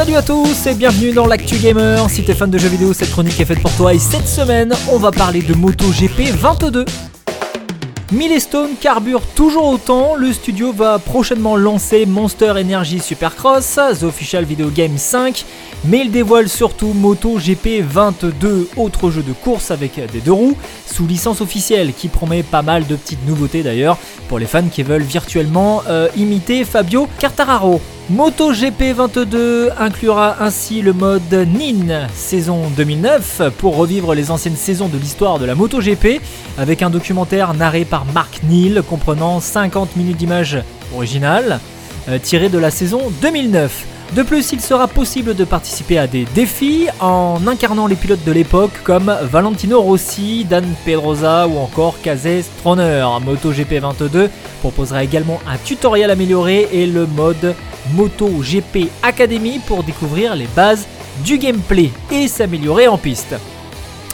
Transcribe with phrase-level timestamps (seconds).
[0.00, 2.08] Salut à tous et bienvenue dans l'actu gamer.
[2.08, 4.74] Si t'es fan de jeux vidéo, cette chronique est faite pour toi et cette semaine,
[4.90, 6.86] on va parler de MotoGP 22.
[8.10, 14.70] Millestone carbure toujours autant, le studio va prochainement lancer Monster Energy Supercross, The Official Video
[14.70, 15.44] Game 5,
[15.84, 21.06] mais il dévoile surtout MotoGP 22, autre jeu de course avec des deux roues, sous
[21.06, 23.98] licence officielle, qui promet pas mal de petites nouveautés d'ailleurs,
[24.30, 27.82] pour les fans qui veulent virtuellement euh, imiter Fabio Quartararo.
[28.10, 34.98] MotoGP 22 inclura ainsi le mode NIN saison 2009 pour revivre les anciennes saisons de
[34.98, 36.20] l'histoire de la MotoGP
[36.58, 40.58] avec un documentaire narré par Mark Neal comprenant 50 minutes d'images
[40.92, 41.60] originales
[42.08, 43.86] euh, tirées de la saison 2009.
[44.16, 48.32] De plus, il sera possible de participer à des défis en incarnant les pilotes de
[48.32, 53.06] l'époque comme Valentino Rossi, Dan Pedrosa ou encore Kaze Stroner.
[53.24, 54.28] MotoGP 22
[54.62, 57.54] proposera également un tutoriel amélioré et le mode
[57.94, 60.86] MotoGP Academy pour découvrir les bases
[61.24, 63.34] du gameplay et s'améliorer en piste.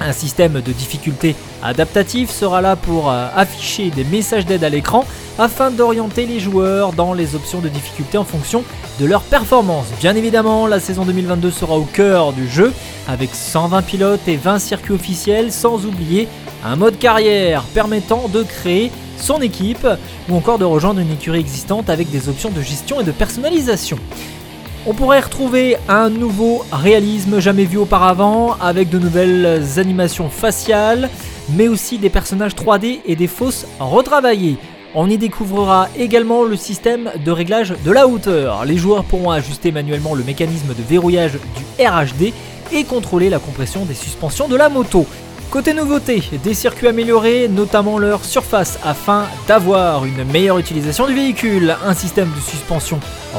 [0.00, 5.04] Un système de difficulté adaptatif sera là pour euh, afficher des messages d'aide à l'écran
[5.38, 8.64] afin d'orienter les joueurs dans les options de difficulté en fonction
[9.00, 9.86] de leur performance.
[10.00, 12.72] Bien évidemment, la saison 2022 sera au cœur du jeu
[13.08, 16.28] avec 120 pilotes et 20 circuits officiels sans oublier
[16.64, 19.86] un mode carrière permettant de créer son équipe
[20.28, 23.98] ou encore de rejoindre une écurie existante avec des options de gestion et de personnalisation.
[24.86, 31.08] On pourrait retrouver un nouveau réalisme jamais vu auparavant avec de nouvelles animations faciales,
[31.50, 34.58] mais aussi des personnages 3D et des fausses retravaillées.
[34.94, 38.64] On y découvrira également le système de réglage de la hauteur.
[38.64, 42.32] Les joueurs pourront ajuster manuellement le mécanisme de verrouillage du RHD
[42.72, 45.06] et contrôler la compression des suspensions de la moto.
[45.50, 51.76] Côté nouveauté, des circuits améliorés, notamment leur surface, afin d'avoir une meilleure utilisation du véhicule,
[51.84, 52.98] un système de suspension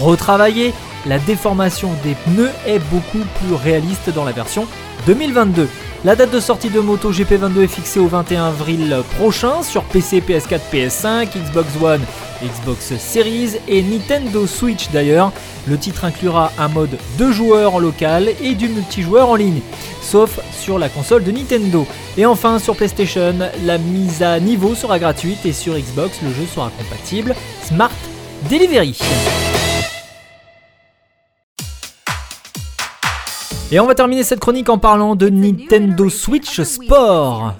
[0.00, 0.72] retravaillé,
[1.06, 4.66] la déformation des pneus est beaucoup plus réaliste dans la version
[5.06, 5.68] 2022.
[6.04, 10.20] La date de sortie de Moto GP22 est fixée au 21 avril prochain sur PC,
[10.20, 12.02] PS4, PS5, Xbox One,
[12.42, 15.32] Xbox Series et Nintendo Switch d'ailleurs.
[15.66, 19.60] Le titre inclura un mode de joueurs en local et du multijoueur en ligne,
[20.02, 21.86] sauf sur la console de Nintendo.
[22.16, 26.46] Et enfin sur PlayStation, la mise à niveau sera gratuite et sur Xbox, le jeu
[26.46, 27.90] sera compatible Smart
[28.50, 28.98] Delivery.
[33.72, 37.54] Et on va terminer cette chronique en parlant de Nintendo Switch Sport.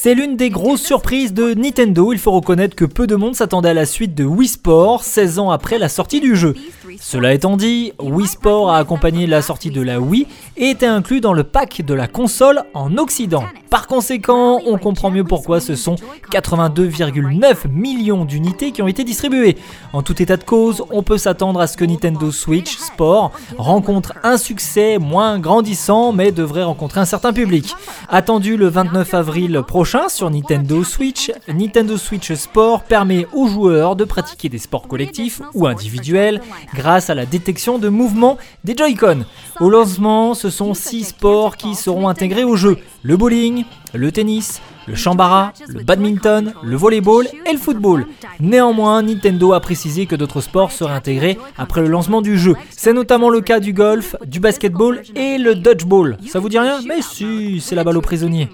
[0.00, 3.70] C'est l'une des grosses surprises de Nintendo, il faut reconnaître que peu de monde s'attendait
[3.70, 6.54] à la suite de Wii Sport 16 ans après la sortie du jeu.
[7.00, 10.26] Cela étant dit, Wii Sport a accompagné la sortie de la Wii
[10.56, 13.44] et était inclus dans le pack de la console en Occident.
[13.70, 15.96] Par conséquent, on comprend mieux pourquoi ce sont
[16.32, 19.56] 82,9 millions d'unités qui ont été distribuées.
[19.92, 24.14] En tout état de cause, on peut s'attendre à ce que Nintendo Switch Sport rencontre
[24.22, 27.74] un succès moins grandissant mais devrait rencontrer un certain public.
[28.08, 34.04] Attendu le 29 avril prochain sur Nintendo Switch, Nintendo Switch Sport permet aux joueurs de
[34.04, 36.40] pratiquer des sports collectifs ou individuels
[36.88, 39.26] grâce à la détection de mouvements des Joy-Con.
[39.60, 42.78] Au lancement, ce sont 6 sports qui seront intégrés au jeu.
[43.02, 48.06] Le bowling, le tennis, le chambara, le badminton, le volleyball et le football.
[48.40, 52.54] Néanmoins, Nintendo a précisé que d'autres sports seraient intégrés après le lancement du jeu.
[52.70, 56.16] C'est notamment le cas du golf, du basketball et le dodgeball.
[56.26, 56.80] Ça vous dit rien?
[56.86, 58.48] Mais si, c'est la balle aux prisonniers.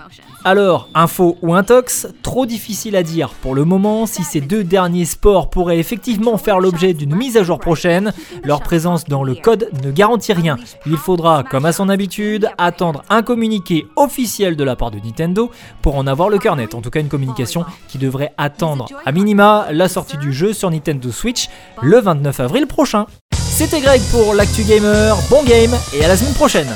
[0.46, 5.06] Alors, info ou intox Trop difficile à dire pour le moment si ces deux derniers
[5.06, 8.12] sports pourraient effectivement faire l'objet d'une mise à jour prochaine.
[8.42, 10.58] Leur présence dans le code ne garantit rien.
[10.84, 15.50] Il faudra, comme à son habitude, attendre un communiqué officiel de la part de Nintendo
[15.80, 16.74] pour en avoir le cœur net.
[16.74, 20.70] En tout cas, une communication qui devrait attendre à minima la sortie du jeu sur
[20.70, 21.48] Nintendo Switch
[21.80, 23.06] le 29 avril prochain.
[23.32, 26.68] C'était Greg pour l'actu gamer, bon game et à la semaine prochaine